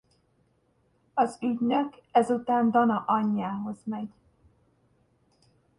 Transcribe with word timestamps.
Az 1.13 1.37
ügynök 1.41 1.95
ezután 2.11 2.71
Dana 2.71 3.03
anyjához 3.07 3.77
megy. 3.83 4.13